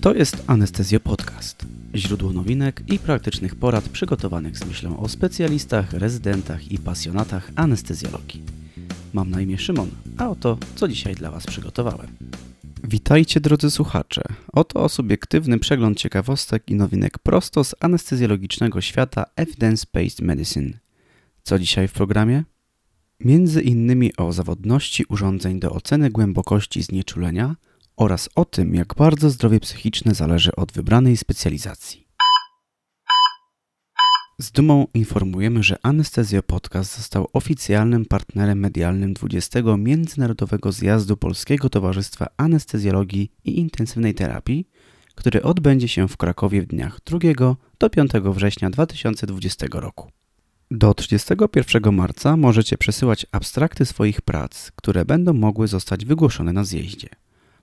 To 0.00 0.14
jest 0.14 0.44
Anestezjo 0.46 1.00
Podcast. 1.00 1.66
Źródło 1.94 2.32
nowinek 2.32 2.82
i 2.92 2.98
praktycznych 2.98 3.54
porad 3.54 3.88
przygotowanych 3.88 4.58
z 4.58 4.64
myślą 4.66 5.00
o 5.00 5.08
specjalistach, 5.08 5.92
rezydentach 5.92 6.72
i 6.72 6.78
pasjonatach 6.78 7.50
anestezjologii. 7.56 8.42
Mam 9.12 9.30
na 9.30 9.40
imię 9.40 9.58
Szymon, 9.58 9.90
a 10.16 10.28
oto 10.28 10.58
co 10.74 10.88
dzisiaj 10.88 11.14
dla 11.14 11.30
Was 11.30 11.46
przygotowałem. 11.46 12.06
Witajcie 12.84 13.40
drodzy 13.40 13.70
słuchacze. 13.70 14.22
Oto 14.52 14.88
subiektywny 14.88 15.58
przegląd 15.58 15.98
ciekawostek 15.98 16.62
i 16.68 16.74
nowinek 16.74 17.18
prosto 17.18 17.64
z 17.64 17.74
anestezjologicznego 17.80 18.80
świata 18.80 19.24
Evidence-Based 19.36 20.22
Medicine. 20.22 20.78
Co 21.42 21.58
dzisiaj 21.58 21.88
w 21.88 21.92
programie? 21.92 22.44
Między 23.20 23.62
innymi 23.62 24.16
o 24.16 24.32
zawodności 24.32 25.04
urządzeń 25.08 25.60
do 25.60 25.70
oceny 25.70 26.10
głębokości 26.10 26.82
znieczulenia 26.82 27.56
oraz 27.96 28.28
o 28.34 28.44
tym, 28.44 28.74
jak 28.74 28.94
bardzo 28.94 29.30
zdrowie 29.30 29.60
psychiczne 29.60 30.14
zależy 30.14 30.56
od 30.56 30.72
wybranej 30.72 31.16
specjalizacji. 31.16 32.06
Z 34.38 34.50
dumą 34.50 34.86
informujemy, 34.94 35.62
że 35.62 35.76
Anestezjo 35.82 36.42
Podcast 36.42 36.96
został 36.96 37.28
oficjalnym 37.32 38.04
partnerem 38.04 38.58
medialnym 38.58 39.14
20. 39.14 39.60
Międzynarodowego 39.78 40.72
Zjazdu 40.72 41.16
Polskiego 41.16 41.70
Towarzystwa 41.70 42.26
Anestezjologii 42.36 43.32
i 43.44 43.58
Intensywnej 43.58 44.14
Terapii, 44.14 44.68
który 45.14 45.42
odbędzie 45.42 45.88
się 45.88 46.08
w 46.08 46.16
Krakowie 46.16 46.62
w 46.62 46.66
dniach 46.66 47.00
2 47.04 47.18
do 47.78 47.90
5 47.90 48.10
września 48.12 48.70
2020 48.70 49.66
roku. 49.72 50.10
Do 50.70 50.94
31 50.94 51.94
marca 51.94 52.36
możecie 52.36 52.78
przesyłać 52.78 53.26
abstrakty 53.32 53.86
swoich 53.86 54.20
prac, 54.20 54.70
które 54.70 55.04
będą 55.04 55.32
mogły 55.32 55.68
zostać 55.68 56.04
wygłoszone 56.04 56.52
na 56.52 56.64
zjeździe. 56.64 57.08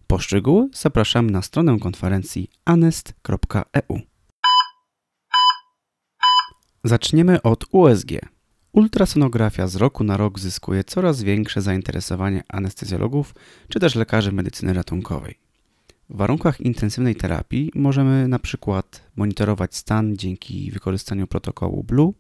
Po 0.08 0.20
szczegóły 0.20 0.70
zapraszamy 0.74 1.32
na 1.32 1.42
stronę 1.42 1.80
konferencji 1.80 2.50
anest.eu. 2.66 4.00
Zaczniemy 6.84 7.42
od 7.42 7.66
USG. 7.72 8.10
Ultrasonografia 8.72 9.68
z 9.68 9.76
roku 9.76 10.04
na 10.04 10.18
rok 10.18 10.40
zyskuje 10.40 10.84
coraz 10.84 11.24
większe 11.24 11.62
zainteresowanie 11.62 12.44
anestezjologów 12.50 13.36
czy 13.70 13.80
też 13.80 13.96
lekarzy 13.96 14.32
medycyny 14.32 14.74
ratunkowej. 14.74 15.40
W 16.10 16.18
warunkach 16.18 16.62
intensywnej 16.62 17.16
terapii 17.16 17.72
możemy 17.76 18.28
na 18.28 18.40
przykład 18.40 19.04
monitorować 19.16 19.76
stan 19.76 20.18
dzięki 20.18 20.72
wykorzystaniu 20.72 21.28
protokołu 21.28 21.84
BLUE 21.84 22.14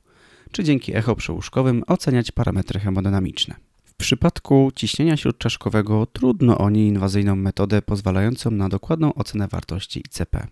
czy 0.52 0.64
dzięki 0.64 0.96
echo 0.96 1.16
przełóżkowym 1.16 1.84
oceniać 1.88 2.32
parametry 2.32 2.80
hemodynamiczne. 2.80 3.56
Przypadku 4.04 4.72
ciśnienia 4.76 5.18
śródczaszkowego 5.18 6.06
trudno 6.06 6.58
o 6.58 6.70
nieinwazyjną 6.70 7.36
metodę 7.36 7.82
pozwalającą 7.82 8.52
na 8.52 8.70
dokładną 8.70 9.14
ocenę 9.14 9.48
wartości 9.48 10.00
ICP. 10.00 10.48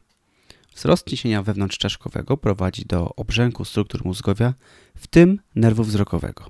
Wzrost 0.75 1.09
ciśnienia 1.09 1.43
wewnątrzczaszkowego 1.43 2.37
prowadzi 2.37 2.85
do 2.85 3.15
obrzęku 3.15 3.65
struktur 3.65 4.05
mózgowia, 4.05 4.53
w 4.95 5.07
tym 5.07 5.39
nerwu 5.55 5.83
wzrokowego. 5.83 6.45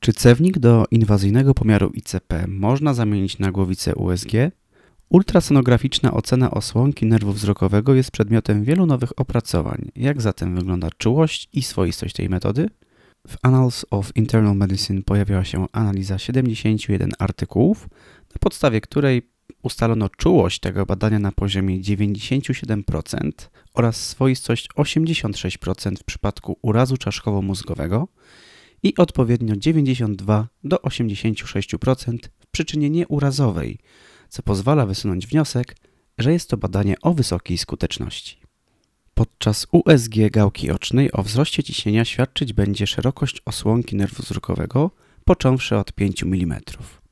Czy 0.00 0.12
cewnik 0.12 0.58
do 0.58 0.84
inwazyjnego 0.90 1.54
pomiaru 1.54 1.90
ICP 1.94 2.46
można 2.48 2.94
zamienić 2.94 3.38
na 3.38 3.52
głowicę 3.52 3.94
USG? 3.94 4.32
Ultrasonograficzna 5.08 6.14
ocena 6.14 6.50
osłonki 6.50 7.06
nerwu 7.06 7.32
wzrokowego 7.32 7.94
jest 7.94 8.10
przedmiotem 8.10 8.64
wielu 8.64 8.86
nowych 8.86 9.20
opracowań. 9.20 9.90
Jak 9.96 10.22
zatem 10.22 10.54
wygląda 10.54 10.88
czułość 10.98 11.48
i 11.52 11.62
swoistość 11.62 12.14
tej 12.14 12.28
metody? 12.28 12.68
W 13.28 13.36
Annals 13.42 13.86
of 13.90 14.16
Internal 14.16 14.56
Medicine 14.56 15.02
pojawiła 15.02 15.44
się 15.44 15.66
analiza 15.72 16.18
71 16.18 17.10
artykułów, 17.18 17.88
na 18.34 18.38
podstawie 18.40 18.80
której 18.80 19.22
ustalono 19.62 20.08
czułość 20.08 20.60
tego 20.60 20.86
badania 20.86 21.18
na 21.18 21.32
poziomie 21.32 21.80
97% 21.80 23.30
oraz 23.74 24.08
swoistość 24.08 24.68
86% 24.76 25.98
w 25.98 26.04
przypadku 26.04 26.58
urazu 26.62 26.96
czaszkowo-mózgowego 26.96 28.08
i 28.82 28.96
odpowiednio 28.96 29.56
92 29.56 30.48
do 30.64 30.76
86% 30.76 32.18
w 32.38 32.46
przyczynie 32.46 32.90
nieurazowej, 32.90 33.78
co 34.28 34.42
pozwala 34.42 34.86
wysunąć 34.86 35.26
wniosek, 35.26 35.76
że 36.18 36.32
jest 36.32 36.50
to 36.50 36.56
badanie 36.56 36.94
o 37.02 37.14
wysokiej 37.14 37.58
skuteczności. 37.58 38.37
Podczas 39.18 39.66
USG 39.72 40.14
gałki 40.30 40.70
ocznej 40.70 41.12
o 41.12 41.22
wzroście 41.22 41.62
ciśnienia 41.62 42.04
świadczyć 42.04 42.52
będzie 42.52 42.86
szerokość 42.86 43.42
osłonki 43.44 43.96
nerwu 43.96 44.22
wzrokowego, 44.22 44.90
począwszy 45.24 45.76
od 45.76 45.92
5 45.92 46.22
mm. 46.22 46.60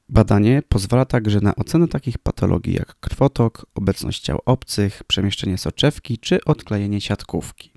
Badanie 0.08 0.62
pozwala 0.68 1.04
także 1.04 1.40
na 1.40 1.56
ocenę 1.56 1.88
takich 1.88 2.18
patologii 2.18 2.74
jak 2.74 3.00
krwotok, 3.00 3.66
obecność 3.74 4.22
ciał 4.22 4.40
obcych, 4.44 5.04
przemieszczenie 5.04 5.58
soczewki 5.58 6.18
czy 6.18 6.44
odklejenie 6.44 7.00
siatkówki. 7.00 7.72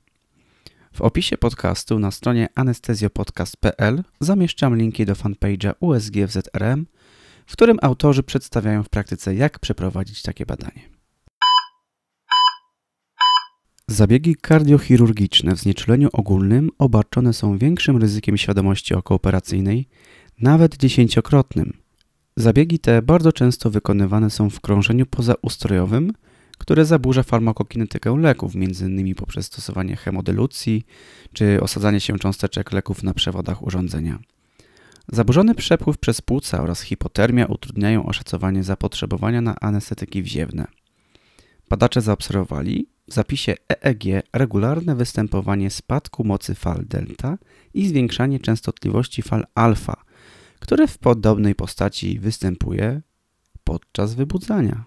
W 0.93 1.01
opisie 1.01 1.37
podcastu 1.37 1.99
na 1.99 2.11
stronie 2.11 2.47
anestezjopodcast.pl 2.55 4.03
zamieszczam 4.19 4.77
linki 4.77 5.05
do 5.05 5.13
fanpage'a 5.13 5.73
USG 5.79 6.15
w 6.27 6.31
ZRM, 6.31 6.85
w 7.45 7.53
którym 7.53 7.77
autorzy 7.81 8.23
przedstawiają 8.23 8.83
w 8.83 8.89
praktyce 8.89 9.35
jak 9.35 9.59
przeprowadzić 9.59 10.21
takie 10.21 10.45
badanie. 10.45 10.98
Zabiegi 13.89 14.35
kardiochirurgiczne 14.35 15.55
w 15.55 15.59
znieczuleniu 15.59 16.09
ogólnym 16.13 16.69
obarczone 16.77 17.33
są 17.33 17.57
większym 17.57 17.97
ryzykiem 17.97 18.37
świadomości 18.37 18.93
okooperacyjnej, 18.93 19.87
nawet 20.41 20.77
dziesięciokrotnym. 20.77 21.73
Zabiegi 22.35 22.79
te 22.79 23.01
bardzo 23.01 23.31
często 23.33 23.69
wykonywane 23.69 24.29
są 24.29 24.49
w 24.49 24.59
krążeniu 24.59 25.05
pozaustrojowym, 25.05 26.13
które 26.57 26.85
zaburza 26.85 27.23
farmakokinetykę 27.23 28.17
leków, 28.17 28.55
m.in. 28.55 29.15
poprzez 29.15 29.45
stosowanie 29.45 29.95
hemodylucji 29.95 30.85
czy 31.33 31.61
osadzanie 31.61 31.99
się 31.99 32.19
cząsteczek 32.19 32.71
leków 32.71 33.03
na 33.03 33.13
przewodach 33.13 33.63
urządzenia. 33.63 34.19
Zaburzony 35.11 35.55
przepływ 35.55 35.97
przez 35.97 36.21
płuca 36.21 36.61
oraz 36.61 36.81
hipotermia 36.81 37.45
utrudniają 37.45 38.05
oszacowanie 38.05 38.63
zapotrzebowania 38.63 39.41
na 39.41 39.55
anestetyki 39.61 40.23
wziewne. 40.23 40.67
Badacze 41.69 42.01
zaobserwowali 42.01 42.87
zapisie 43.13 43.55
EEG 43.69 44.03
regularne 44.33 44.95
występowanie 44.95 45.69
spadku 45.69 46.23
mocy 46.23 46.55
fal 46.55 46.85
delta 46.87 47.37
i 47.73 47.87
zwiększanie 47.87 48.39
częstotliwości 48.39 49.21
fal 49.21 49.45
alfa, 49.55 50.03
które 50.59 50.87
w 50.87 50.97
podobnej 50.97 51.55
postaci 51.55 52.19
występuje 52.19 53.01
podczas 53.63 54.13
wybudzania. 54.13 54.85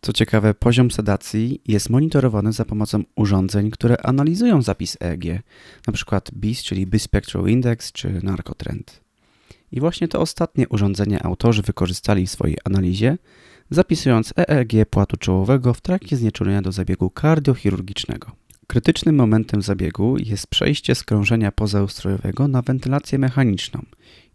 Co 0.00 0.12
ciekawe, 0.12 0.54
poziom 0.54 0.90
sedacji 0.90 1.62
jest 1.66 1.90
monitorowany 1.90 2.52
za 2.52 2.64
pomocą 2.64 3.02
urządzeń, 3.16 3.70
które 3.70 3.96
analizują 4.02 4.62
zapis 4.62 4.96
EEG, 5.00 5.24
np. 5.88 6.20
BIS, 6.32 6.62
czyli 6.62 6.86
Bispectral 6.86 7.48
Index 7.48 7.92
czy 7.92 8.20
Narcotrend. 8.22 9.00
I 9.72 9.80
właśnie 9.80 10.08
to 10.08 10.20
ostatnie 10.20 10.68
urządzenie 10.68 11.22
autorzy 11.22 11.62
wykorzystali 11.62 12.26
w 12.26 12.30
swojej 12.30 12.58
analizie, 12.64 13.18
zapisując 13.70 14.34
EEG 14.36 14.86
płatu 14.90 15.16
czołowego 15.16 15.74
w 15.74 15.80
trakcie 15.80 16.16
znieczulenia 16.16 16.62
do 16.62 16.72
zabiegu 16.72 17.10
kardiochirurgicznego. 17.10 18.32
Krytycznym 18.66 19.16
momentem 19.16 19.62
zabiegu 19.62 20.16
jest 20.18 20.46
przejście 20.46 20.94
z 20.94 21.04
krążenia 21.04 21.52
pozaustrojowego 21.52 22.48
na 22.48 22.62
wentylację 22.62 23.18
mechaniczną 23.18 23.82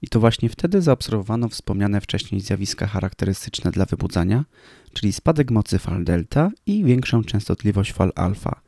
i 0.01 0.07
to 0.07 0.19
właśnie 0.19 0.49
wtedy 0.49 0.81
zaobserwowano 0.81 1.49
wspomniane 1.49 2.01
wcześniej 2.01 2.41
zjawiska 2.41 2.87
charakterystyczne 2.87 3.71
dla 3.71 3.85
wybudzania, 3.85 4.45
czyli 4.93 5.13
spadek 5.13 5.51
mocy 5.51 5.79
fal 5.79 6.03
delta 6.03 6.51
i 6.65 6.83
większą 6.83 7.23
częstotliwość 7.23 7.93
fal 7.93 8.11
alfa, 8.15 8.61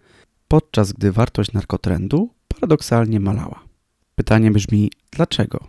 podczas 0.47 0.93
gdy 0.93 1.11
wartość 1.11 1.53
narkotrendu 1.53 2.29
paradoksalnie 2.47 3.19
malała. 3.19 3.63
Pytanie 4.15 4.51
brzmi 4.51 4.91
dlaczego? 5.11 5.67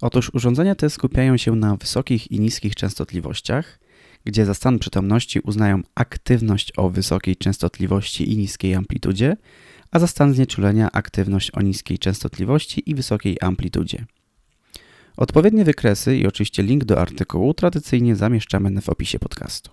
Otóż 0.00 0.30
urządzenia 0.34 0.74
te 0.74 0.90
skupiają 0.90 1.36
się 1.36 1.56
na 1.56 1.76
wysokich 1.76 2.30
i 2.30 2.40
niskich 2.40 2.74
częstotliwościach, 2.74 3.78
gdzie 4.24 4.46
za 4.46 4.54
stan 4.54 4.78
przytomności 4.78 5.40
uznają 5.40 5.82
aktywność 5.94 6.72
o 6.76 6.90
wysokiej 6.90 7.36
częstotliwości 7.36 8.32
i 8.32 8.36
niskiej 8.36 8.74
amplitudzie, 8.74 9.36
a 9.90 9.98
za 9.98 10.06
stan 10.06 10.34
znieczulenia 10.34 10.92
aktywność 10.92 11.50
o 11.50 11.62
niskiej 11.62 11.98
częstotliwości 11.98 12.90
i 12.90 12.94
wysokiej 12.94 13.36
amplitudzie. 13.40 14.04
Odpowiednie 15.16 15.64
wykresy 15.64 16.16
i 16.16 16.26
oczywiście 16.26 16.62
link 16.62 16.84
do 16.84 17.00
artykułu 17.00 17.54
tradycyjnie 17.54 18.16
zamieszczamy 18.16 18.80
w 18.80 18.88
opisie 18.88 19.18
podcastu. 19.18 19.70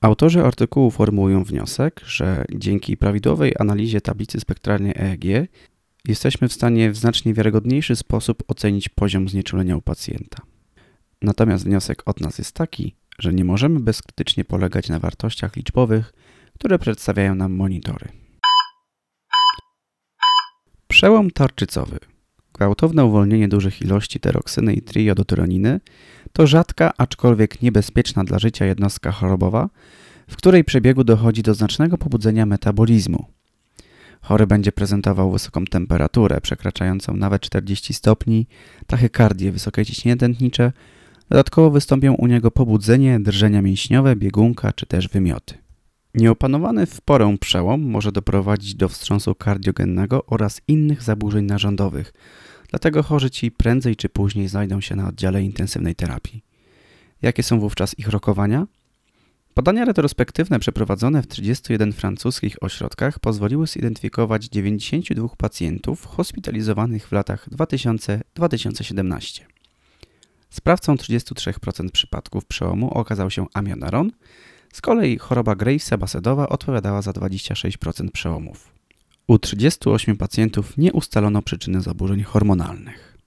Autorzy 0.00 0.44
artykułu 0.44 0.90
formułują 0.90 1.44
wniosek, 1.44 2.00
że 2.06 2.44
dzięki 2.54 2.96
prawidłowej 2.96 3.54
analizie 3.58 4.00
tablicy 4.00 4.40
spektralnej 4.40 4.92
EEG 4.96 5.48
jesteśmy 6.08 6.48
w 6.48 6.52
stanie 6.52 6.90
w 6.90 6.96
znacznie 6.96 7.34
wiarygodniejszy 7.34 7.96
sposób 7.96 8.42
ocenić 8.48 8.88
poziom 8.88 9.28
znieczulenia 9.28 9.76
u 9.76 9.82
pacjenta. 9.82 10.42
Natomiast 11.22 11.64
wniosek 11.64 12.02
od 12.06 12.20
nas 12.20 12.38
jest 12.38 12.52
taki, 12.52 12.94
że 13.18 13.32
nie 13.32 13.44
możemy 13.44 13.80
bezkrytycznie 13.80 14.44
polegać 14.44 14.88
na 14.88 14.98
wartościach 14.98 15.56
liczbowych, 15.56 16.12
które 16.54 16.78
przedstawiają 16.78 17.34
nam 17.34 17.52
monitory. 17.52 18.08
Przełom 20.88 21.30
tarczycowy. 21.30 21.98
Gwałtowne 22.54 23.04
uwolnienie 23.04 23.48
dużych 23.48 23.82
ilości 23.82 24.20
teroksyny 24.20 24.74
i 24.74 24.82
triodotyroniny 24.82 25.80
to 26.32 26.46
rzadka, 26.46 26.92
aczkolwiek 26.98 27.62
niebezpieczna 27.62 28.24
dla 28.24 28.38
życia 28.38 28.64
jednostka 28.64 29.12
chorobowa, 29.12 29.68
w 30.28 30.36
której 30.36 30.64
przebiegu 30.64 31.04
dochodzi 31.04 31.42
do 31.42 31.54
znacznego 31.54 31.98
pobudzenia 31.98 32.46
metabolizmu. 32.46 33.26
Chory 34.20 34.46
będzie 34.46 34.72
prezentował 34.72 35.30
wysoką 35.32 35.64
temperaturę, 35.64 36.40
przekraczającą 36.40 37.16
nawet 37.16 37.42
40 37.42 37.94
stopni, 37.94 38.46
tachykardię, 38.86 39.52
wysokie 39.52 39.86
ciśnienie 39.86 40.16
tętnicze, 40.16 40.72
dodatkowo 41.32 41.70
wystąpią 41.70 42.14
u 42.14 42.26
niego 42.26 42.50
pobudzenie, 42.50 43.20
drżenia 43.20 43.62
mięśniowe, 43.62 44.16
biegunka 44.16 44.72
czy 44.72 44.86
też 44.86 45.08
wymioty. 45.08 45.54
Nieopanowany 46.14 46.86
w 46.86 47.00
porę 47.00 47.36
przełom 47.40 47.82
może 47.82 48.12
doprowadzić 48.12 48.74
do 48.74 48.88
wstrząsu 48.88 49.34
kardiogennego 49.34 50.26
oraz 50.26 50.60
innych 50.68 51.02
zaburzeń 51.02 51.44
narządowych, 51.44 52.12
dlatego 52.70 53.02
chorzy 53.02 53.30
ci 53.30 53.50
prędzej 53.50 53.96
czy 53.96 54.08
później 54.08 54.48
znajdą 54.48 54.80
się 54.80 54.96
na 54.96 55.08
oddziale 55.08 55.42
intensywnej 55.42 55.94
terapii. 55.94 56.44
Jakie 57.22 57.42
są 57.42 57.60
wówczas 57.60 57.98
ich 57.98 58.08
rokowania? 58.08 58.66
Badania 59.54 59.84
retrospektywne 59.84 60.58
przeprowadzone 60.58 61.22
w 61.22 61.26
31 61.26 61.92
francuskich 61.92 62.56
ośrodkach 62.60 63.18
pozwoliły 63.18 63.66
zidentyfikować 63.66 64.44
92 64.48 65.28
pacjentów 65.28 66.06
hospitalizowanych 66.06 67.08
w 67.08 67.12
latach 67.12 67.48
2000-2017. 67.50 69.42
Sprawcą 70.52 70.94
33% 70.94 71.90
przypadków 71.90 72.44
przełomu 72.44 72.90
okazał 72.90 73.30
się 73.30 73.46
amiodaron, 73.54 74.12
z 74.72 74.80
kolei 74.80 75.18
choroba 75.18 75.54
Gravesa 75.54 75.98
Basedowa 75.98 76.48
odpowiadała 76.48 77.02
za 77.02 77.10
26% 77.10 78.10
przełomów. 78.10 78.72
U 79.26 79.38
38 79.38 80.16
pacjentów 80.16 80.76
nie 80.76 80.92
ustalono 80.92 81.42
przyczyny 81.42 81.80
zaburzeń 81.80 82.22
hormonalnych. 82.22 83.18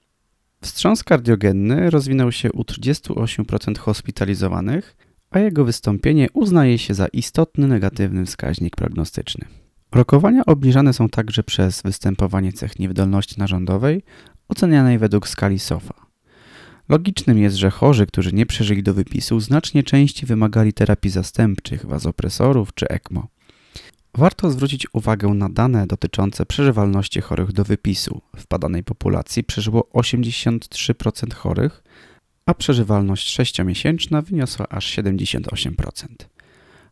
Wstrząs 0.62 1.04
kardiogenny 1.04 1.90
rozwinął 1.90 2.32
się 2.32 2.52
u 2.52 2.62
38% 2.62 3.78
hospitalizowanych, 3.78 4.98
a 5.30 5.40
jego 5.40 5.66
wystąpienie 5.66 6.28
uznaje 6.34 6.78
się 6.78 6.94
za 6.94 7.08
istotny 7.08 7.68
negatywny 7.68 8.26
wskaźnik 8.26 8.76
prognostyczny. 8.76 9.46
Rokowania 9.92 10.46
obniżane 10.46 10.94
są 10.94 11.10
także 11.10 11.44
przez 11.44 11.82
występowanie 11.82 12.54
cech 12.54 12.80
niewydolności 12.80 13.36
narządowej 13.40 14.04
ocenianej 14.48 14.98
według 14.98 15.28
skali 15.28 15.60
SOFA. 15.60 16.05
Logicznym 16.90 17.38
jest, 17.38 17.56
że 17.56 17.72
chorzy, 17.72 18.06
którzy 18.06 18.34
nie 18.34 18.46
przeżyli 18.46 18.84
do 18.84 18.94
wypisu, 18.94 19.40
znacznie 19.40 19.84
częściej 19.84 20.28
wymagali 20.28 20.74
terapii 20.74 21.12
zastępczych, 21.12 21.86
wazopresorów 21.86 22.74
czy 22.74 22.88
ECMO. 22.88 23.28
Warto 24.14 24.52
zwrócić 24.52 24.88
uwagę 24.94 25.28
na 25.28 25.50
dane 25.50 25.88
dotyczące 25.88 26.46
przeżywalności 26.46 27.22
chorych 27.22 27.52
do 27.52 27.64
wypisu. 27.64 28.22
W 28.38 28.48
badanej 28.48 28.84
populacji 28.84 29.44
przeżyło 29.44 29.90
83% 29.94 31.34
chorych, 31.34 31.84
a 32.46 32.54
przeżywalność 32.54 33.40
6-miesięczna 33.40 34.24
wyniosła 34.24 34.68
aż 34.70 34.98
78%. 34.98 36.06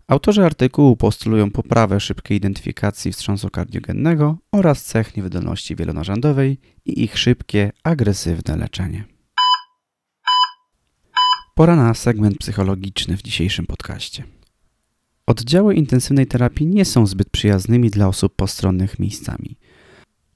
Autorzy 0.08 0.46
artykułu 0.46 0.96
postulują 0.96 1.52
poprawę 1.52 2.00
szybkiej 2.00 2.38
identyfikacji 2.38 3.12
wstrząsu 3.12 3.50
kardiogennego 3.50 4.38
oraz 4.52 4.84
cech 4.84 5.18
niewydolności 5.18 5.76
wielonarządowej 5.76 6.58
i 6.86 7.04
ich 7.04 7.18
szybkie, 7.18 7.72
agresywne 7.84 8.58
leczenie. 8.58 9.13
Pora 11.56 11.76
na 11.76 11.94
segment 11.94 12.38
psychologiczny 12.38 13.18
w 13.18 13.22
dzisiejszym 13.22 13.66
podcaście. 13.66 14.24
Oddziały 15.26 15.76
intensywnej 15.76 16.28
terapii 16.28 16.68
nie 16.68 16.86
są 16.86 17.08
zbyt 17.08 17.30
przyjaznymi 17.30 17.90
dla 17.90 18.08
osób 18.08 18.36
postronnych 18.36 19.00
miejscami. 19.00 19.58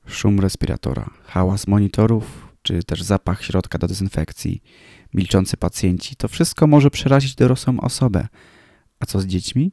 Szum 0.05 0.39
respiratora, 0.39 1.09
hałas 1.23 1.67
monitorów, 1.67 2.47
czy 2.61 2.83
też 2.83 3.03
zapach 3.03 3.43
środka 3.43 3.77
do 3.77 3.87
dezynfekcji, 3.87 4.61
milczący 5.13 5.57
pacjenci 5.57 6.15
to 6.15 6.27
wszystko 6.27 6.67
może 6.67 6.91
przerazić 6.91 7.35
dorosłą 7.35 7.79
osobę. 7.79 8.27
A 8.99 9.05
co 9.05 9.19
z 9.19 9.25
dziećmi? 9.25 9.71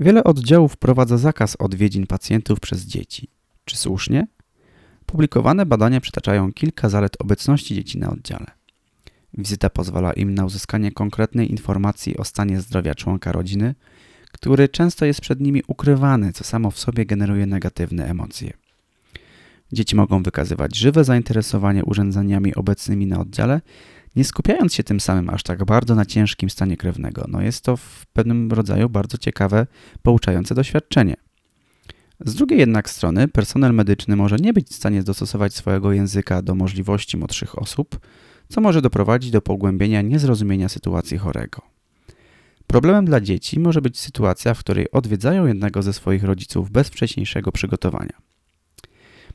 Wiele 0.00 0.24
oddziałów 0.24 0.72
wprowadza 0.72 1.18
zakaz 1.18 1.56
odwiedzin 1.58 2.06
pacjentów 2.06 2.60
przez 2.60 2.82
dzieci. 2.82 3.28
Czy 3.64 3.76
słusznie? 3.76 4.26
Publikowane 5.06 5.66
badania 5.66 6.00
przytaczają 6.00 6.52
kilka 6.52 6.88
zalet 6.88 7.16
obecności 7.20 7.74
dzieci 7.74 7.98
na 7.98 8.10
oddziale. 8.10 8.59
Wizyta 9.38 9.70
pozwala 9.70 10.12
im 10.12 10.34
na 10.34 10.44
uzyskanie 10.44 10.92
konkretnej 10.92 11.50
informacji 11.50 12.16
o 12.16 12.24
stanie 12.24 12.60
zdrowia 12.60 12.94
członka 12.94 13.32
rodziny, 13.32 13.74
który 14.32 14.68
często 14.68 15.04
jest 15.06 15.20
przed 15.20 15.40
nimi 15.40 15.62
ukrywany, 15.66 16.32
co 16.32 16.44
samo 16.44 16.70
w 16.70 16.78
sobie 16.78 17.06
generuje 17.06 17.46
negatywne 17.46 18.06
emocje. 18.06 18.52
Dzieci 19.72 19.96
mogą 19.96 20.22
wykazywać 20.22 20.76
żywe 20.76 21.04
zainteresowanie 21.04 21.84
urządzeniami 21.84 22.54
obecnymi 22.54 23.06
na 23.06 23.20
oddziale, 23.20 23.60
nie 24.16 24.24
skupiając 24.24 24.74
się 24.74 24.84
tym 24.84 25.00
samym 25.00 25.30
aż 25.30 25.42
tak 25.42 25.64
bardzo 25.64 25.94
na 25.94 26.04
ciężkim 26.04 26.50
stanie 26.50 26.76
krewnego. 26.76 27.24
No 27.28 27.42
jest 27.42 27.64
to 27.64 27.76
w 27.76 28.06
pewnym 28.12 28.52
rodzaju 28.52 28.88
bardzo 28.88 29.18
ciekawe, 29.18 29.66
pouczające 30.02 30.54
doświadczenie. 30.54 31.16
Z 32.20 32.34
drugiej 32.34 32.58
jednak 32.58 32.90
strony, 32.90 33.28
personel 33.28 33.74
medyczny 33.74 34.16
może 34.16 34.36
nie 34.36 34.52
być 34.52 34.68
w 34.68 34.74
stanie 34.74 35.02
dostosować 35.02 35.54
swojego 35.54 35.92
języka 35.92 36.42
do 36.42 36.54
możliwości 36.54 37.16
młodszych 37.16 37.58
osób, 37.58 38.00
co 38.50 38.60
może 38.60 38.82
doprowadzić 38.82 39.30
do 39.30 39.42
pogłębienia 39.42 40.02
niezrozumienia 40.02 40.68
sytuacji 40.68 41.18
chorego. 41.18 41.62
Problemem 42.66 43.04
dla 43.04 43.20
dzieci 43.20 43.60
może 43.60 43.82
być 43.82 43.98
sytuacja, 43.98 44.54
w 44.54 44.58
której 44.58 44.90
odwiedzają 44.90 45.46
jednego 45.46 45.82
ze 45.82 45.92
swoich 45.92 46.24
rodziców 46.24 46.70
bez 46.70 46.88
wcześniejszego 46.88 47.52
przygotowania. 47.52 48.12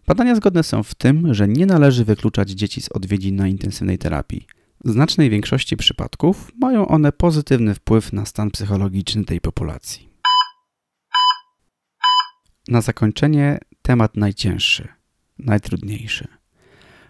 Badania 0.07 0.35
zgodne 0.35 0.63
są 0.63 0.83
w 0.83 0.95
tym, 0.95 1.33
że 1.33 1.47
nie 1.47 1.65
należy 1.65 2.05
wykluczać 2.05 2.49
dzieci 2.49 2.81
z 2.81 2.89
odwiedzin 2.89 3.35
na 3.35 3.47
intensywnej 3.47 3.97
terapii. 3.97 4.47
W 4.85 4.91
znacznej 4.91 5.29
większości 5.29 5.77
przypadków 5.77 6.51
mają 6.61 6.87
one 6.87 7.11
pozytywny 7.11 7.75
wpływ 7.75 8.13
na 8.13 8.25
stan 8.25 8.51
psychologiczny 8.51 9.25
tej 9.25 9.41
populacji. 9.41 10.09
Na 12.67 12.81
zakończenie 12.81 13.59
temat 13.81 14.17
najcięższy, 14.17 14.87
najtrudniejszy. 15.39 16.27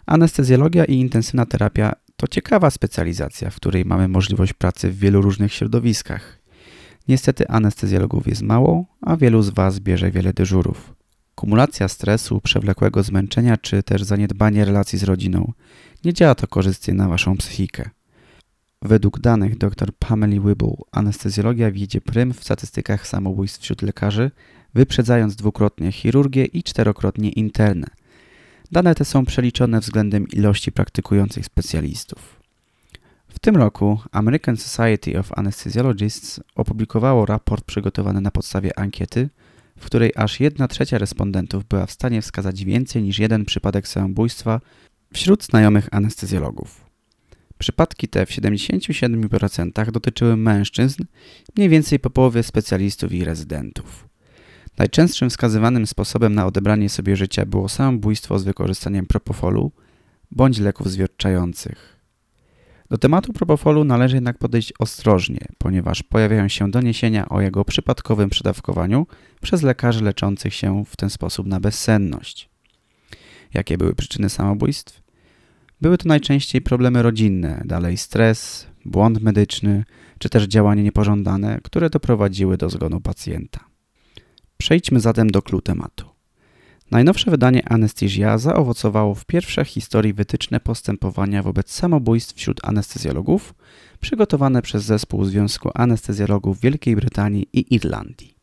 Anestezjologia 0.05 0.85
i 0.85 0.93
intensywna 0.93 1.45
terapia 1.45 1.93
to 2.17 2.27
ciekawa 2.27 2.69
specjalizacja, 2.69 3.49
w 3.49 3.55
której 3.55 3.85
mamy 3.85 4.07
możliwość 4.07 4.53
pracy 4.53 4.91
w 4.91 4.99
wielu 4.99 5.21
różnych 5.21 5.53
środowiskach. 5.53 6.39
Niestety 7.07 7.47
anestezjologów 7.47 8.27
jest 8.27 8.41
mało, 8.41 8.85
a 9.01 9.17
wielu 9.17 9.41
z 9.41 9.49
Was 9.49 9.79
bierze 9.79 10.11
wiele 10.11 10.33
dyżurów. 10.33 10.95
Kumulacja 11.35 11.87
stresu, 11.87 12.41
przewlekłego 12.41 13.03
zmęczenia 13.03 13.57
czy 13.57 13.83
też 13.83 14.03
zaniedbanie 14.03 14.65
relacji 14.65 14.99
z 14.99 15.03
rodziną 15.03 15.53
nie 16.05 16.13
działa 16.13 16.35
to 16.35 16.47
korzystnie 16.47 16.93
na 16.93 17.09
Waszą 17.09 17.37
psychikę. 17.37 17.89
Według 18.81 19.19
danych 19.19 19.57
dr 19.57 19.91
Pameli 19.99 20.39
Wibble 20.39 20.75
anestezjologia 20.91 21.71
wiedzie 21.71 22.01
prym 22.01 22.33
w 22.33 22.43
statystykach 22.43 23.07
samobójstw 23.07 23.61
wśród 23.61 23.81
lekarzy, 23.81 24.31
wyprzedzając 24.73 25.35
dwukrotnie 25.35 25.91
chirurgię 25.91 26.45
i 26.45 26.63
czterokrotnie 26.63 27.29
internę– 27.29 27.87
Dane 28.71 28.95
te 28.95 29.05
są 29.05 29.25
przeliczone 29.25 29.79
względem 29.79 30.27
ilości 30.27 30.71
praktykujących 30.71 31.45
specjalistów. 31.45 32.39
W 33.27 33.39
tym 33.39 33.55
roku 33.55 33.99
American 34.11 34.57
Society 34.57 35.19
of 35.19 35.37
Anesthesiologists 35.37 36.39
opublikowało 36.55 37.25
raport 37.25 37.65
przygotowany 37.65 38.21
na 38.21 38.31
podstawie 38.31 38.79
ankiety, 38.79 39.29
w 39.77 39.85
której 39.85 40.11
aż 40.15 40.39
1 40.39 40.67
trzecia 40.67 40.97
respondentów 40.97 41.65
była 41.65 41.85
w 41.85 41.91
stanie 41.91 42.21
wskazać 42.21 42.65
więcej 42.65 43.03
niż 43.03 43.19
jeden 43.19 43.45
przypadek 43.45 43.87
samobójstwa 43.87 44.61
wśród 45.13 45.43
znajomych 45.43 45.87
anestezjologów. 45.91 46.85
Przypadki 47.57 48.07
te 48.07 48.25
w 48.25 48.29
77% 48.29 49.91
dotyczyły 49.91 50.37
mężczyzn, 50.37 51.03
mniej 51.57 51.69
więcej 51.69 51.99
po 51.99 52.09
połowie 52.09 52.43
specjalistów 52.43 53.11
i 53.11 53.25
rezydentów. 53.25 54.07
Najczęstszym 54.77 55.29
wskazywanym 55.29 55.87
sposobem 55.87 56.35
na 56.35 56.45
odebranie 56.45 56.89
sobie 56.89 57.15
życia 57.15 57.45
było 57.45 57.69
samobójstwo 57.69 58.39
z 58.39 58.43
wykorzystaniem 58.43 59.05
propofolu 59.05 59.71
bądź 60.31 60.59
leków 60.59 60.91
zwierczających. 60.91 61.95
Do 62.89 62.97
tematu 62.97 63.33
propofolu 63.33 63.83
należy 63.83 64.15
jednak 64.15 64.37
podejść 64.37 64.73
ostrożnie, 64.79 65.39
ponieważ 65.57 66.03
pojawiają 66.03 66.47
się 66.47 66.71
doniesienia 66.71 67.29
o 67.29 67.41
jego 67.41 67.65
przypadkowym 67.65 68.29
przedawkowaniu 68.29 69.07
przez 69.41 69.61
lekarzy 69.61 70.03
leczących 70.03 70.53
się 70.53 70.85
w 70.85 70.95
ten 70.95 71.09
sposób 71.09 71.47
na 71.47 71.59
bezsenność. 71.59 72.49
Jakie 73.53 73.77
były 73.77 73.95
przyczyny 73.95 74.29
samobójstw? 74.29 75.01
Były 75.81 75.97
to 75.97 76.07
najczęściej 76.07 76.61
problemy 76.61 77.01
rodzinne, 77.01 77.61
dalej 77.65 77.97
stres, 77.97 78.67
błąd 78.85 79.21
medyczny, 79.21 79.83
czy 80.19 80.29
też 80.29 80.43
działanie 80.43 80.83
niepożądane, 80.83 81.59
które 81.63 81.89
doprowadziły 81.89 82.57
do 82.57 82.69
zgonu 82.69 83.01
pacjenta. 83.01 83.74
Przejdźmy 84.57 84.99
zatem 84.99 85.31
do 85.31 85.41
clou 85.41 85.61
tematu. 85.61 86.05
Najnowsze 86.91 87.31
wydanie 87.31 87.69
Anestezja 87.69 88.37
zaowocowało 88.37 89.15
w 89.15 89.25
pierwsze 89.25 89.65
historii 89.65 90.13
wytyczne 90.13 90.59
postępowania 90.59 91.43
wobec 91.43 91.71
samobójstw 91.71 92.35
wśród 92.35 92.59
anestezjologów, 92.63 93.53
przygotowane 93.99 94.61
przez 94.61 94.83
zespół 94.83 95.25
Związku 95.25 95.69
Anestezjologów 95.73 96.59
Wielkiej 96.59 96.95
Brytanii 96.95 97.47
i 97.53 97.75
Irlandii. 97.75 98.35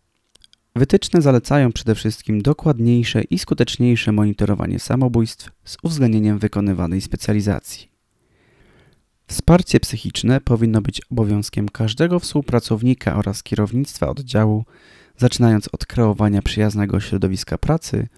Wytyczne 0.76 1.22
zalecają 1.22 1.72
przede 1.72 1.94
wszystkim 1.94 2.42
dokładniejsze 2.42 3.22
i 3.22 3.38
skuteczniejsze 3.38 4.12
monitorowanie 4.12 4.78
samobójstw 4.78 5.50
z 5.64 5.76
uwzględnieniem 5.82 6.38
wykonywanej 6.38 7.00
specjalizacji. 7.00 7.88
Wsparcie 9.26 9.80
psychiczne 9.80 10.40
powinno 10.40 10.82
być 10.82 11.00
obowiązkiem 11.10 11.68
każdego 11.68 12.18
współpracownika 12.18 13.16
oraz 13.16 13.42
kierownictwa 13.42 14.08
oddziału, 14.08 14.64
zaczynając 15.16 15.68
od 15.72 15.86
kreowania 15.86 16.42
przyjaznego 16.42 17.00
środowiska 17.00 17.58
pracy, 17.58 18.08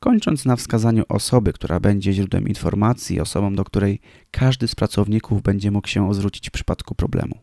kończąc 0.00 0.44
na 0.44 0.56
wskazaniu 0.56 1.04
osoby, 1.08 1.52
która 1.52 1.80
będzie 1.80 2.12
źródłem 2.12 2.48
informacji, 2.48 3.20
osobą, 3.20 3.54
do 3.54 3.64
której 3.64 4.00
każdy 4.30 4.68
z 4.68 4.74
pracowników 4.74 5.42
będzie 5.42 5.70
mógł 5.70 5.88
się 5.88 6.14
zwrócić 6.14 6.48
w 6.48 6.52
przypadku 6.52 6.94
problemu. 6.94 7.38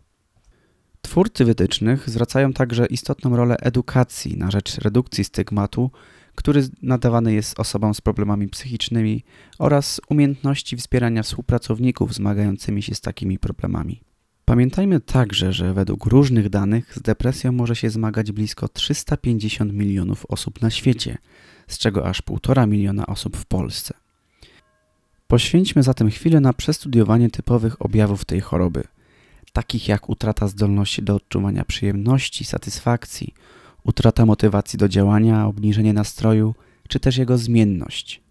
Twórcy 1.01 1.45
wytycznych 1.45 2.09
zwracają 2.09 2.53
także 2.53 2.85
istotną 2.85 3.35
rolę 3.35 3.57
edukacji 3.57 4.37
na 4.37 4.51
rzecz 4.51 4.77
redukcji 4.77 5.23
stygmatu, 5.23 5.91
który 6.35 6.67
nadawany 6.81 7.33
jest 7.33 7.59
osobom 7.59 7.93
z 7.93 8.01
problemami 8.01 8.47
psychicznymi 8.47 9.23
oraz 9.59 10.01
umiejętności 10.09 10.77
wspierania 10.77 11.23
współpracowników 11.23 12.13
zmagającymi 12.13 12.83
się 12.83 12.95
z 12.95 13.01
takimi 13.01 13.39
problemami. 13.39 14.01
Pamiętajmy 14.45 14.99
także, 14.99 15.53
że 15.53 15.73
według 15.73 16.05
różnych 16.05 16.49
danych 16.49 16.93
z 16.95 17.01
depresją 17.01 17.51
może 17.51 17.75
się 17.75 17.89
zmagać 17.89 18.31
blisko 18.31 18.67
350 18.67 19.73
milionów 19.73 20.25
osób 20.25 20.61
na 20.61 20.69
świecie, 20.69 21.17
z 21.67 21.77
czego 21.77 22.07
aż 22.07 22.21
1,5 22.21 22.67
miliona 22.67 23.05
osób 23.05 23.37
w 23.37 23.45
Polsce. 23.45 23.93
Poświęćmy 25.27 25.83
zatem 25.83 26.09
chwilę 26.09 26.39
na 26.39 26.53
przestudiowanie 26.53 27.29
typowych 27.29 27.81
objawów 27.81 28.25
tej 28.25 28.41
choroby, 28.41 28.83
takich 29.53 29.87
jak 29.87 30.09
utrata 30.09 30.47
zdolności 30.47 31.03
do 31.03 31.15
odczuwania 31.15 31.65
przyjemności, 31.65 32.45
satysfakcji, 32.45 33.33
utrata 33.83 34.25
motywacji 34.25 34.79
do 34.79 34.89
działania, 34.89 35.47
obniżenie 35.47 35.93
nastroju, 35.93 36.55
czy 36.87 36.99
też 36.99 37.17
jego 37.17 37.37
zmienność. 37.37 38.21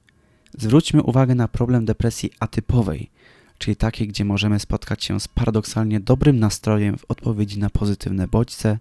Zwróćmy 0.58 1.02
uwagę 1.02 1.34
na 1.34 1.48
problem 1.48 1.84
depresji 1.84 2.30
atypowej, 2.40 3.10
czyli 3.58 3.76
takiej, 3.76 4.08
gdzie 4.08 4.24
możemy 4.24 4.58
spotkać 4.60 5.04
się 5.04 5.20
z 5.20 5.28
paradoksalnie 5.28 6.00
dobrym 6.00 6.38
nastrojem 6.38 6.98
w 6.98 7.04
odpowiedzi 7.08 7.58
na 7.58 7.70
pozytywne 7.70 8.28
bodźce, 8.28 8.78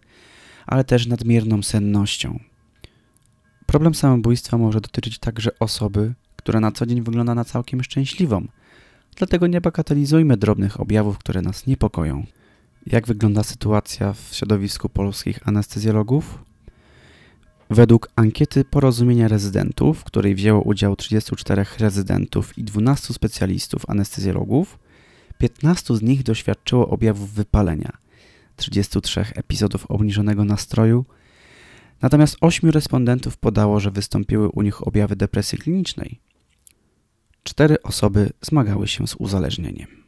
ale 0.65 0.84
też 0.84 1.08
nadmierną 1.08 1.63
sennością. 1.63 2.39
Problem 3.65 3.96
samobójstwa 3.96 4.58
może 4.58 4.82
dotyczyć 4.82 5.20
także 5.20 5.60
osoby, 5.60 6.13
która 6.36 6.60
na 6.60 6.72
co 6.72 6.86
dzień 6.86 7.01
wygląda 7.01 7.36
na 7.36 7.46
całkiem 7.46 7.84
szczęśliwą. 7.84 8.48
Dlatego 9.15 9.48
nie 9.48 9.62
bagatelizujmy 9.62 10.38
drobnych 10.38 10.80
objawów, 10.80 11.18
które 11.18 11.42
nas 11.42 11.68
niepokoją. 11.68 12.25
Jak 12.86 13.08
wygląda 13.08 13.44
sytuacja 13.44 14.13
w 14.13 14.30
środowisku 14.32 14.89
polskich 14.89 15.48
anestezjologów? 15.48 16.44
Według 17.70 18.10
ankiety 18.15 18.65
porozumienia 18.65 19.27
rezydentów, 19.27 20.00
w 20.00 20.03
której 20.03 20.36
wzięło 20.36 20.62
udział 20.62 20.96
34 20.96 21.65
rezydentów 21.79 22.58
i 22.58 22.63
12 22.63 23.13
specjalistów 23.13 23.89
anestezjologów, 23.89 24.79
15 25.38 25.96
z 25.96 26.01
nich 26.01 26.24
doświadczyło 26.24 26.89
objawów 26.89 27.34
wypalenia, 27.34 27.91
33 28.55 29.25
epizodów 29.36 29.86
obniżonego 29.91 30.46
nastroju, 30.46 31.05
natomiast 32.01 32.38
8 32.41 32.70
respondentów 32.70 33.38
podało, 33.38 33.79
że 33.79 33.91
wystąpiły 33.91 34.50
u 34.50 34.62
nich 34.62 34.88
objawy 34.88 35.15
depresji 35.15 35.58
klinicznej. 35.58 36.20
Cztery 37.43 37.82
osoby 37.82 38.29
zmagały 38.41 38.88
się 38.88 39.08
z 39.08 39.15
uzależnieniem. 39.15 40.02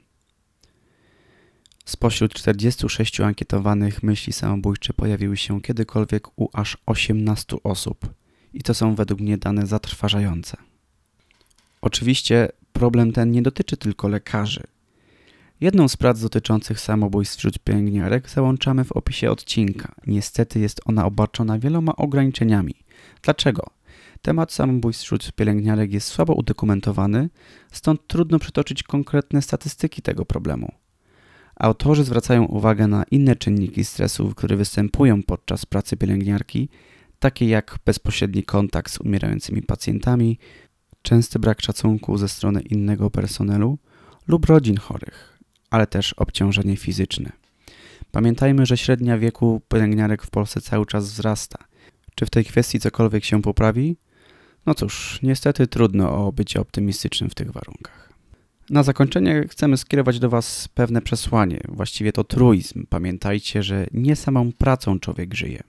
Spośród 1.86 2.34
46 2.34 3.20
ankietowanych 3.22 4.04
myśli 4.04 4.34
samobójcze 4.34 4.94
pojawiły 4.94 5.38
się 5.38 5.62
kiedykolwiek 5.62 6.28
u 6.40 6.50
aż 6.54 6.78
18 6.86 7.58
osób 7.64 8.14
i 8.54 8.62
to 8.62 8.74
są 8.74 8.96
według 8.96 9.20
mnie 9.20 9.38
dane 9.38 9.68
zatrważające. 9.68 10.58
Oczywiście 11.82 12.50
problem 12.74 13.12
ten 13.12 13.32
nie 13.32 13.42
dotyczy 13.42 13.78
tylko 13.78 14.08
lekarzy. 14.08 14.64
Jedną 15.62 15.88
z 15.88 15.98
prac 15.98 16.22
dotyczących 16.22 16.80
samobójstw 16.80 17.38
wśród 17.38 17.60
pielęgniarek 17.60 18.30
załączamy 18.30 18.84
w 18.84 18.92
opisie 18.92 19.32
odcinka. 19.32 19.96
Niestety 20.08 20.60
jest 20.60 20.82
ona 20.86 21.06
obarczona 21.06 21.60
wieloma 21.60 21.96
ograniczeniami. 21.96 22.76
Dlaczego? 23.22 23.64
Temat 24.22 24.52
samobójstw 24.52 25.04
wśród 25.04 25.32
pielęgniarek 25.32 25.94
jest 25.94 26.08
słabo 26.08 26.34
udokumentowany, 26.34 27.30
stąd 27.72 28.08
trudno 28.08 28.40
przytoczyć 28.40 28.84
konkretne 28.84 29.42
statystyki 29.42 30.02
tego 30.02 30.26
problemu. 30.26 30.72
Autorzy 31.56 32.04
zwracają 32.04 32.46
uwagę 32.46 32.88
na 32.88 33.04
inne 33.12 33.36
czynniki 33.36 33.86
stresu, 33.86 34.34
które 34.36 34.56
występują 34.56 35.24
podczas 35.24 35.66
pracy 35.66 35.98
pielęgniarki, 35.98 36.70
takie 37.20 37.48
jak 37.48 37.78
bezpośredni 37.86 38.44
kontakt 38.44 38.92
z 38.92 39.00
umierającymi 39.00 39.62
pacjentami, 39.62 40.40
częsty 41.02 41.40
brak 41.40 41.62
szacunku 41.62 42.18
ze 42.18 42.30
strony 42.30 42.62
innego 42.62 43.10
personelu 43.10 43.78
lub 44.28 44.46
rodzin 44.46 44.78
chorych, 44.78 45.40
ale 45.70 45.88
też 45.88 46.14
obciążenie 46.14 46.78
fizyczne. 46.78 47.32
Pamiętajmy, 48.12 48.66
że 48.66 48.78
średnia 48.78 49.18
wieku 49.18 49.62
pielęgniarek 49.70 50.24
w 50.24 50.30
Polsce 50.30 50.62
cały 50.62 50.86
czas 50.86 51.06
wzrasta. 51.06 51.58
Czy 52.16 52.26
w 52.26 52.30
tej 52.30 52.46
kwestii 52.46 52.80
cokolwiek 52.80 53.26
się 53.26 53.42
poprawi? 53.42 53.98
No 54.66 54.74
cóż, 54.74 55.20
niestety 55.24 55.68
trudno 55.68 56.28
o 56.28 56.32
bycie 56.32 56.62
optymistycznym 56.62 57.30
w 57.30 57.36
tych 57.36 57.52
warunkach. 57.52 58.15
Na 58.70 58.84
zakończenie 58.84 59.46
chcemy 59.50 59.78
skierować 59.78 60.20
do 60.20 60.30
Was 60.30 60.68
pewne 60.68 61.02
przesłanie, 61.02 61.62
właściwie 61.68 62.12
to 62.12 62.24
truizm. 62.24 62.86
Pamiętajcie, 62.90 63.64
że 63.64 63.88
nie 63.92 64.16
samą 64.16 64.52
pracą 64.52 65.00
człowiek 65.00 65.34
żyje. 65.34 65.64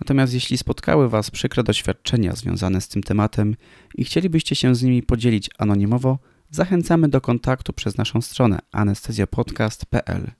Natomiast 0.00 0.34
jeśli 0.34 0.58
spotkały 0.58 1.08
Was 1.08 1.30
przykre 1.30 1.62
doświadczenia 1.62 2.34
związane 2.34 2.80
z 2.80 2.88
tym 2.88 3.02
tematem 3.02 3.56
i 3.94 4.04
chcielibyście 4.04 4.54
się 4.54 4.74
z 4.74 4.82
nimi 4.82 5.02
podzielić 5.02 5.50
anonimowo, 5.58 6.18
zachęcamy 6.50 7.08
do 7.08 7.20
kontaktu 7.20 7.72
przez 7.72 7.96
naszą 7.96 8.20
stronę 8.20 8.58
anestezjapodcast.pl. 8.72 10.30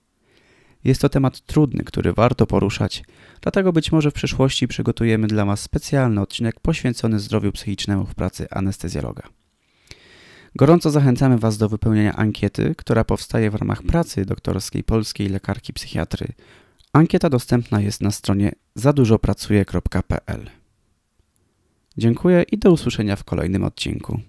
Jest 0.84 1.00
to 1.00 1.08
temat 1.08 1.40
trudny, 1.40 1.84
który 1.84 2.12
warto 2.12 2.46
poruszać, 2.46 3.04
dlatego 3.40 3.72
być 3.72 3.92
może 3.92 4.10
w 4.10 4.14
przyszłości 4.14 4.68
przygotujemy 4.68 5.26
dla 5.26 5.44
Was 5.44 5.60
specjalny 5.60 6.20
odcinek 6.20 6.60
poświęcony 6.60 7.20
zdrowiu 7.20 7.52
psychicznemu 7.52 8.06
w 8.06 8.14
pracy 8.14 8.46
anestezjologa. 8.50 9.22
Gorąco 10.56 10.90
zachęcamy 10.90 11.38
Was 11.38 11.58
do 11.58 11.68
wypełnienia 11.68 12.12
ankiety, 12.16 12.74
która 12.78 13.04
powstaje 13.04 13.50
w 13.50 13.54
ramach 13.54 13.82
pracy 13.82 14.24
doktorskiej 14.24 14.84
polskiej 14.84 15.28
lekarki 15.28 15.72
psychiatry. 15.72 16.26
Ankieta 16.92 17.30
dostępna 17.30 17.80
jest 17.80 18.00
na 18.02 18.10
stronie 18.10 18.52
zadużopracuję.pl. 18.74 20.50
Dziękuję 21.96 22.44
i 22.52 22.58
do 22.58 22.72
usłyszenia 22.72 23.16
w 23.16 23.24
kolejnym 23.24 23.64
odcinku. 23.64 24.20